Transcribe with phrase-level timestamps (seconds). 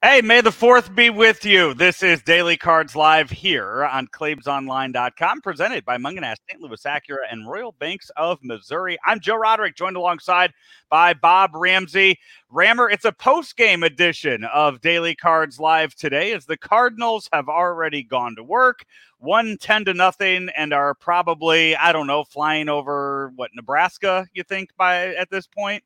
[0.00, 1.74] Friday, May the 4th be with you.
[1.74, 6.60] This is Daily Cards Live here on ClaibsOnline.com, presented by Mungenast, St.
[6.60, 8.96] Louis Acura, and Royal Banks of Missouri.
[9.04, 10.52] I'm Joe Roderick, joined alongside
[10.88, 12.18] by Bob Ramsey.
[12.50, 17.48] Rammer, it's a post game edition of Daily Cards Live today as the Cardinals have
[17.48, 18.84] already gone to work,
[19.20, 24.42] won 10 to nothing, and are probably, I don't know, flying over what, Nebraska, you
[24.42, 25.82] think, by at this point?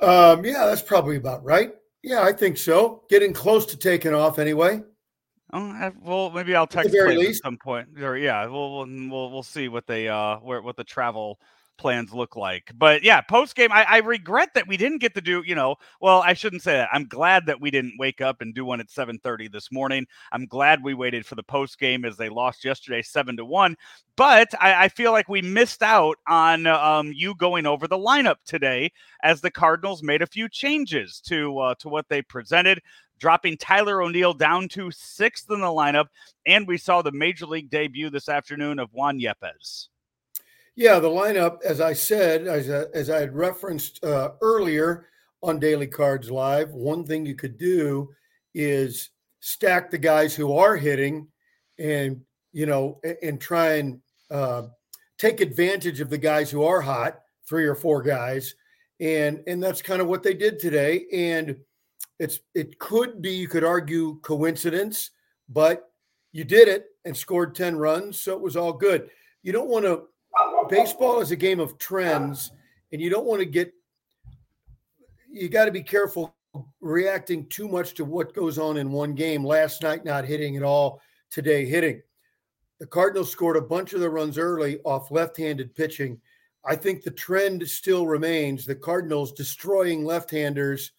[0.00, 1.74] Um, yeah, that's probably about right.
[2.02, 3.04] Yeah, I think so.
[3.08, 4.82] Getting close to taking off anyway.
[5.52, 7.88] Oh, well, maybe I'll text at, at some point.
[8.00, 11.38] Or yeah, we'll, we'll we'll see what they uh where what the travel
[11.82, 12.70] plans look like.
[12.76, 15.42] But yeah, post game, I, I, regret that we didn't get to do.
[15.44, 16.88] You know, well, I shouldn't say that.
[16.92, 20.06] I'm glad that we didn't wake up and do one at 7:30 this morning.
[20.30, 23.76] I'm glad we waited for the post game as they lost yesterday, seven to one.
[24.16, 28.36] But I, I feel like we missed out on um, you going over the lineup
[28.46, 28.92] today
[29.24, 32.80] as the Cardinals made a few changes to uh, to what they presented
[33.18, 36.06] dropping Tyler O'Neill down to sixth in the lineup.
[36.46, 39.88] And we saw the major league debut this afternoon of Juan Yepez.
[40.74, 45.06] Yeah, the lineup, as I said, as, uh, as I had referenced uh, earlier
[45.42, 48.08] on Daily Cards Live, one thing you could do
[48.54, 51.28] is stack the guys who are hitting
[51.78, 54.00] and, you know, and, and try and
[54.30, 54.62] uh,
[55.18, 58.54] take advantage of the guys who are hot, three or four guys.
[58.98, 61.04] And, and that's kind of what they did today.
[61.12, 61.54] And
[62.18, 65.10] it's, it could be, you could argue coincidence,
[65.50, 65.90] but
[66.32, 68.18] you did it and scored 10 runs.
[68.18, 69.10] So it was all good.
[69.42, 70.04] You don't want to
[70.68, 72.52] baseball is a game of trends,
[72.92, 73.72] and you don't want to get.
[75.30, 76.34] You got to be careful
[76.80, 79.44] reacting too much to what goes on in one game.
[79.44, 81.00] Last night, not hitting at all.
[81.30, 82.02] Today, hitting.
[82.78, 86.20] The Cardinals scored a bunch of the runs early off left-handed pitching.
[86.64, 90.92] I think the trend still remains the Cardinals destroying left-handers,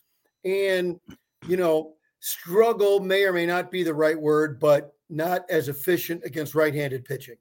[0.44, 1.00] and
[1.47, 6.24] you know, struggle may or may not be the right word, but not as efficient
[6.25, 7.38] against right-handed pitching.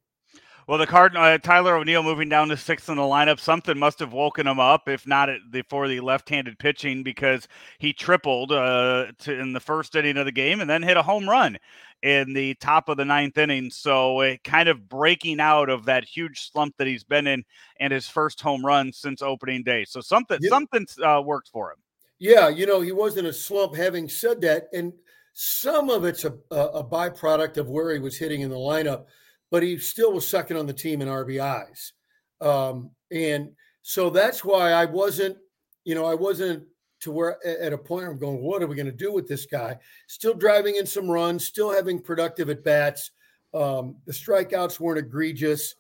[0.69, 3.99] Well, the card uh, Tyler O'Neill moving down to sixth in the lineup, something must
[3.99, 9.39] have woken him up, if not before the left-handed pitching, because he tripled uh, to,
[9.39, 11.59] in the first inning of the game and then hit a home run
[12.03, 13.71] in the top of the ninth inning.
[13.71, 17.45] So, uh, kind of breaking out of that huge slump that he's been in,
[17.81, 19.85] and his first home run since opening day.
[19.85, 20.51] So, something yeah.
[20.51, 21.79] something uh, worked for him.
[22.21, 23.75] Yeah, you know, he was in a slump.
[23.75, 24.93] Having said that, and
[25.33, 29.07] some of it's a, a byproduct of where he was hitting in the lineup
[29.53, 31.93] but he still was second on the team in RBIs.
[32.41, 33.51] Um, and
[33.83, 35.37] so that's why I wasn't,
[35.85, 36.65] you know, I wasn't
[37.01, 39.45] to where at a point I'm going, what are we going to do with this
[39.45, 39.79] guy?
[40.07, 43.11] Still driving in some runs, still having productive at bats.
[43.53, 45.75] Um, the strikeouts weren't egregious.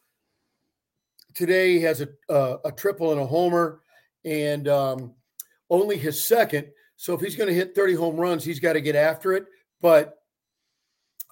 [1.32, 3.80] Today he has a, a, a triple and a homer,
[4.26, 5.14] and um,
[5.70, 6.66] only his second.
[6.96, 9.46] So if he's going to hit 30 home runs, he's got to get after it.
[9.80, 10.18] But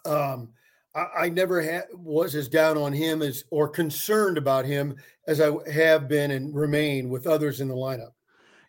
[0.07, 0.55] um,
[0.95, 4.97] I, never was as down on him as or concerned about him
[5.27, 8.12] as I have been and remain with others in the lineup.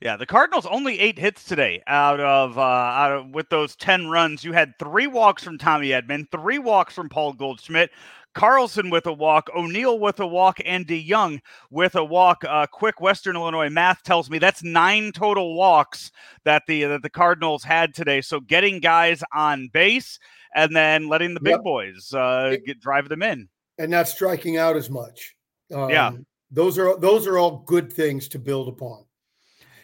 [0.02, 4.08] Yeah, the Cardinals only eight hits today out of uh, out of with those ten
[4.08, 4.44] runs.
[4.44, 7.92] You had three walks from Tommy Edman, three walks from Paul Goldschmidt,
[8.34, 12.44] Carlson with a walk, O'Neill with a walk, and DeJong with a walk.
[12.47, 16.12] Uh, quick Western Illinois math tells me that's nine total walks
[16.46, 18.22] that the that the Cardinals had today.
[18.22, 20.20] So getting guys on base
[20.56, 21.64] and then letting the big yep.
[21.64, 25.36] boys uh, get drive them in, and not striking out as much.
[25.74, 26.12] Um, yeah,
[26.50, 29.06] those are those are all good things to build upon.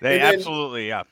[0.01, 1.03] They then, absolutely, yeah.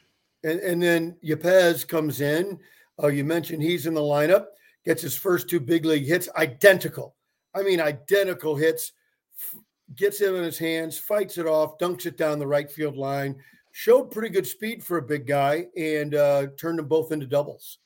[0.44, 2.59] And and then Yepez comes in.
[3.01, 4.45] Uh, you mentioned he's in the lineup.
[4.85, 7.16] Gets his first two big league hits, identical.
[7.55, 8.91] I mean, identical hits.
[9.39, 9.59] F-
[9.95, 13.35] gets it in his hands, fights it off, dunks it down the right field line.
[13.71, 17.77] Showed pretty good speed for a big guy, and uh, turned them both into doubles.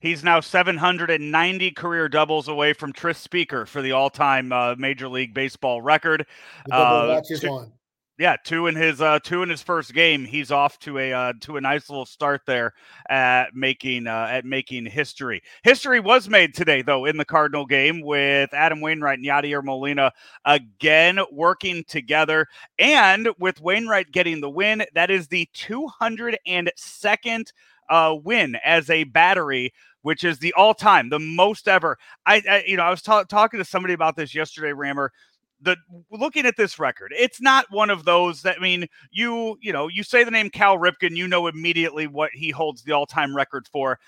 [0.00, 5.34] He's now 790 career doubles away from Tris Speaker for the all-time uh, Major League
[5.34, 6.24] Baseball record.
[6.66, 7.72] The double Uh, two,
[8.18, 10.24] yeah, two in his uh, two in his first game.
[10.24, 12.74] He's off to a uh, to a nice little start there
[13.08, 15.40] at making uh, at making history.
[15.62, 20.12] History was made today though in the Cardinal game with Adam Wainwright and Yadier Molina
[20.44, 22.46] again working together,
[22.78, 24.84] and with Wainwright getting the win.
[24.94, 27.44] That is the 202nd
[27.88, 29.72] uh, win as a battery
[30.02, 31.98] which is the all-time, the most ever.
[32.24, 35.12] I, I you know, I was ta- talking to somebody about this yesterday, Rammer.
[35.60, 35.76] The
[36.10, 39.88] looking at this record, it's not one of those that I mean, you you know,
[39.88, 43.66] you say the name Cal Ripken, you know immediately what he holds the all-time record
[43.72, 43.98] for.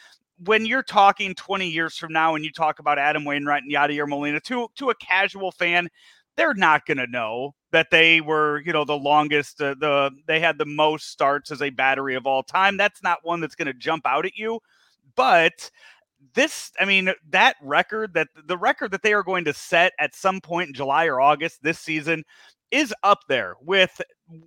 [0.44, 4.08] When you're talking 20 years from now, and you talk about Adam Wainwright and Yadier
[4.08, 5.88] Molina to to a casual fan,
[6.36, 10.40] they're not going to know that they were, you know, the longest, uh, the they
[10.40, 12.76] had the most starts as a battery of all time.
[12.76, 14.60] That's not one that's going to jump out at you
[15.16, 15.70] but
[16.34, 20.14] this i mean that record that the record that they are going to set at
[20.14, 22.22] some point in july or august this season
[22.70, 24.00] is up there with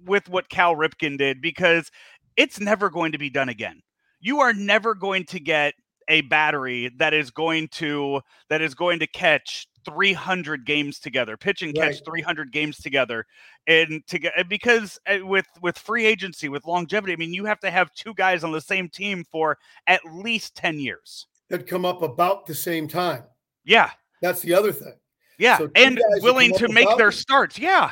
[0.06, 1.90] with what cal ripken did because
[2.38, 3.82] it's never going to be done again
[4.20, 5.74] you are never going to get
[6.10, 11.62] a battery that is going to that is going to catch 300 games together pitch
[11.62, 12.06] and catch right.
[12.06, 13.26] 300 games together
[13.68, 17.60] and to get because uh, with with free agency with longevity i mean you have
[17.60, 21.86] to have two guys on the same team for at least 10 years that come
[21.86, 23.24] up about the same time.
[23.66, 23.92] Yeah.
[24.22, 24.94] That's the other thing.
[25.38, 27.92] Yeah so and willing to make their starts yeah.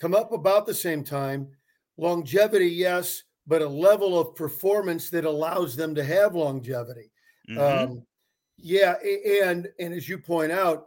[0.00, 1.48] come up about the same time.
[1.96, 7.10] Longevity yes but a level of performance that allows them to have longevity.
[7.48, 7.92] Mm-hmm.
[7.92, 8.02] um,
[8.58, 8.94] yeah
[9.42, 10.86] and and as you point out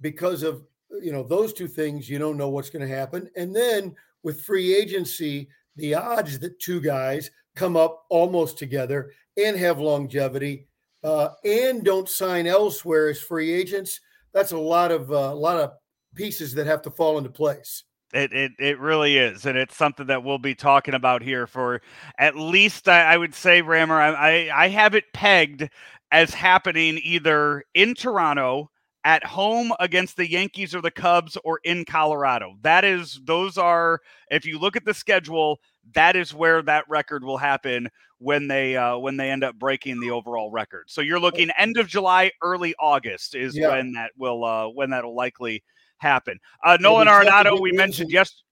[0.00, 0.62] because of
[1.02, 3.28] you know those two things you don't know what's going to happen.
[3.36, 9.56] And then with free agency the odds that two guys come up almost together and
[9.56, 10.66] have longevity
[11.06, 14.00] uh, and don't sign elsewhere as free agents
[14.32, 15.72] that's a lot of a uh, lot of
[16.14, 20.06] pieces that have to fall into place it, it it really is, and it's something
[20.06, 21.82] that we'll be talking about here for
[22.18, 24.00] at least I, I would say, Rammer.
[24.00, 25.68] I, I I have it pegged
[26.12, 28.70] as happening either in Toronto
[29.04, 32.56] at home against the Yankees or the Cubs or in Colorado.
[32.62, 34.00] That is, those are,
[34.30, 35.60] if you look at the schedule,
[35.94, 37.88] that is where that record will happen
[38.18, 40.84] when they uh, when they end up breaking the overall record.
[40.88, 43.68] So you're looking end of July, early August is yeah.
[43.68, 45.62] when that will uh, when that'll likely
[45.98, 46.38] happen.
[46.64, 48.42] Uh, Nolan Arenado, we mentioned yes.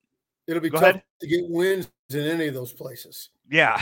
[0.46, 1.02] It'll be Go tough ahead.
[1.20, 3.30] to get wins in any of those places.
[3.50, 3.80] Yeah.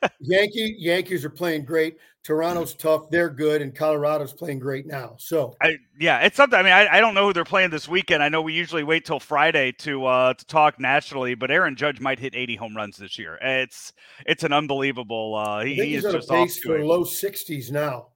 [0.20, 1.96] Yankee Yankees are playing great.
[2.24, 3.08] Toronto's tough.
[3.10, 5.14] They're good, and Colorado's playing great now.
[5.18, 6.58] So I, yeah, it's something.
[6.58, 8.22] I mean, I, I don't know who they're playing this weekend.
[8.22, 12.00] I know we usually wait till Friday to uh, to talk nationally, but Aaron Judge
[12.00, 13.38] might hit 80 home runs this year.
[13.40, 13.92] It's
[14.26, 15.36] it's an unbelievable.
[15.36, 18.08] Uh, he, he is just pace for low 60s now.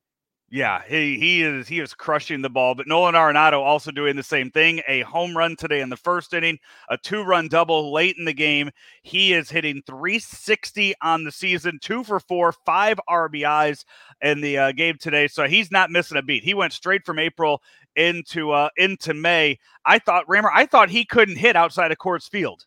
[0.55, 2.75] Yeah, he he is he is crushing the ball.
[2.75, 4.83] But Nolan Arenado also doing the same thing.
[4.87, 6.59] A home run today in the first inning,
[6.91, 8.71] a two-run double late in the game.
[9.03, 13.87] He is hitting 360 on the season, two for four, five RBIs
[14.21, 15.27] in the uh, game today.
[15.27, 16.45] So he's not missing a beat.
[16.45, 17.63] He went straight from April
[17.97, 19.59] into uh, into May.
[19.87, 22.67] I thought Rammer, I thought he couldn't hit outside of Coors Field.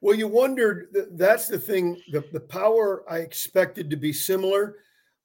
[0.00, 0.86] Well, you wondered.
[1.10, 2.00] That's the thing.
[2.12, 4.76] The the power I expected to be similar,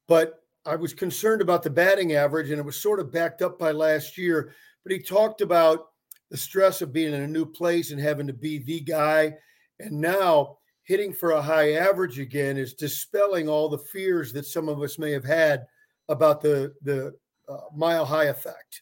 [0.09, 3.57] but I was concerned about the batting average, and it was sort of backed up
[3.57, 4.53] by last year.
[4.83, 5.87] But he talked about
[6.29, 9.33] the stress of being in a new place and having to be the guy.
[9.79, 14.67] And now hitting for a high average again is dispelling all the fears that some
[14.67, 15.65] of us may have had
[16.09, 17.13] about the the
[17.47, 18.81] uh, mile high effect.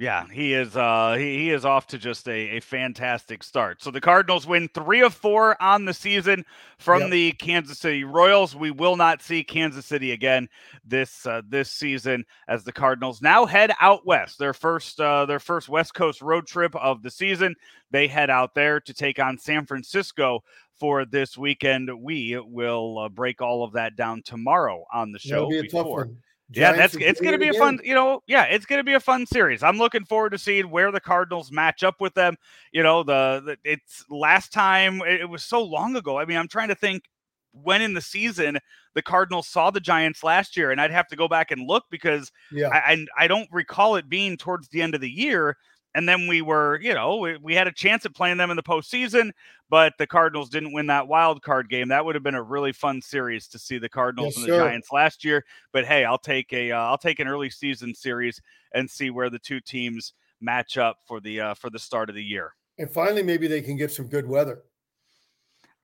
[0.00, 0.78] Yeah, he is.
[0.78, 3.82] Uh, he, he is off to just a, a fantastic start.
[3.82, 6.46] So the Cardinals win three of four on the season
[6.78, 7.10] from yep.
[7.10, 8.56] the Kansas City Royals.
[8.56, 10.48] We will not see Kansas City again
[10.86, 14.38] this uh, this season as the Cardinals now head out west.
[14.38, 17.54] Their first uh, their first West Coast road trip of the season.
[17.90, 20.42] They head out there to take on San Francisco
[20.78, 21.90] for this weekend.
[22.00, 25.46] We will uh, break all of that down tomorrow on the show.
[25.50, 26.08] Be a tough before
[26.52, 28.94] yeah, that's it's going to be a fun, you know, yeah, it's going to be
[28.94, 29.62] a fun series.
[29.62, 32.36] I'm looking forward to seeing where the Cardinals match up with them.
[32.72, 36.18] You know, the, the it's last time it, it, was so long ago.
[36.18, 37.04] I mean, I'm trying to think
[37.52, 38.58] when in the season
[38.94, 41.84] the Cardinals saw the Giants last year, and I'd have to go back and look
[41.88, 45.56] because yeah, I, I, I don't recall it being towards the end of the year.
[45.94, 48.56] And then we were, you know, we, we, had a chance at playing them in
[48.56, 49.32] the postseason,
[49.68, 51.88] but the Cardinals didn't win that wild card game.
[51.88, 54.56] That would have been a really fun series to see the Cardinals yes, and the
[54.56, 54.64] sir.
[54.64, 55.44] Giants last year.
[55.72, 58.40] But hey, I'll take a will uh, take an early season series
[58.72, 62.14] and see where the two teams match up for the uh, for the start of
[62.14, 62.54] the year.
[62.78, 64.62] And finally, maybe they can get some good weather.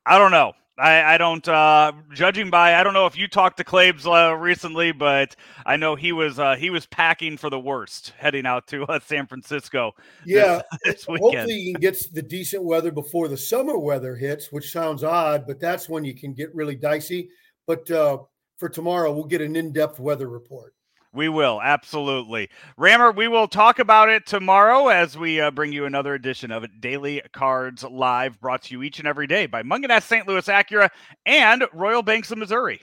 [0.06, 0.52] I don't know.
[0.78, 4.35] I, I don't uh, judging by I don't know if you talked to Claibs uh,
[4.37, 8.66] recently, but I know he was uh, he was packing for the worst heading out
[8.68, 9.95] to uh, San Francisco.
[10.26, 14.71] Yeah, this, this hopefully he gets the decent weather before the summer weather hits, which
[14.71, 17.30] sounds odd, but that's when you can get really dicey.
[17.66, 18.18] But uh,
[18.59, 20.75] for tomorrow, we'll get an in-depth weather report.
[21.12, 22.50] We will, absolutely.
[22.76, 26.66] Rammer, we will talk about it tomorrow as we uh, bring you another edition of
[26.80, 30.28] Daily Cards Live, brought to you each and every day by Mungenast St.
[30.28, 30.90] Louis Acura
[31.25, 32.82] and Royal Banks of Missouri.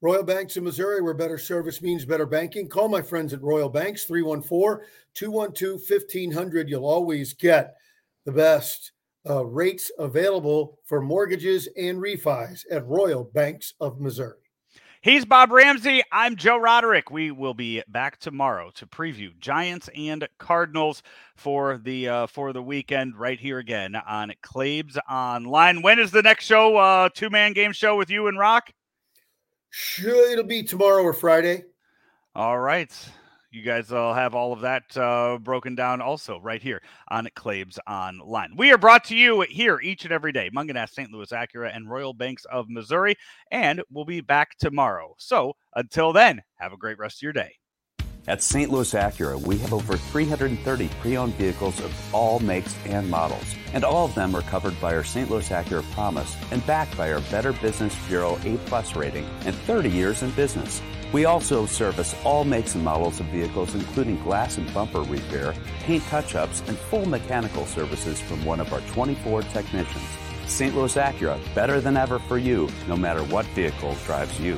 [0.00, 2.68] Royal Banks of Missouri, where better service means better banking.
[2.68, 6.68] Call my friends at Royal Banks, 314 212 1500.
[6.68, 7.74] You'll always get
[8.24, 8.92] the best
[9.28, 14.41] uh, rates available for mortgages and refis at Royal Banks of Missouri.
[15.02, 16.00] He's Bob Ramsey.
[16.12, 17.10] I'm Joe Roderick.
[17.10, 21.02] We will be back tomorrow to preview Giants and Cardinals
[21.34, 25.82] for the uh, for the weekend right here again on Claibs Online.
[25.82, 26.76] When is the next show?
[26.76, 28.70] Uh, Two man game show with you and Rock.
[29.70, 31.64] Sure, it'll be tomorrow or Friday.
[32.36, 32.96] All right.
[33.52, 37.78] You guys will have all of that uh, broken down also right here on Claibs
[37.86, 38.54] Online.
[38.56, 40.48] We are brought to you here each and every day.
[40.56, 41.12] Mungenast, St.
[41.12, 43.14] Louis Acura, and Royal Banks of Missouri.
[43.50, 45.14] And we'll be back tomorrow.
[45.18, 47.56] So until then, have a great rest of your day.
[48.28, 48.70] At St.
[48.70, 53.82] Louis Acura, we have over 330 pre owned vehicles of all makes and models, and
[53.82, 55.28] all of them are covered by our St.
[55.28, 59.90] Louis Acura Promise and backed by our Better Business Bureau A Plus rating and 30
[59.90, 60.80] years in business.
[61.12, 66.04] We also service all makes and models of vehicles, including glass and bumper repair, paint
[66.04, 70.06] touch ups, and full mechanical services from one of our 24 technicians.
[70.46, 70.76] St.
[70.76, 74.56] Louis Acura, better than ever for you, no matter what vehicle drives you.